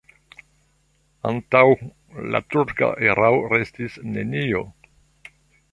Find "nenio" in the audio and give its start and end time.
4.17-4.65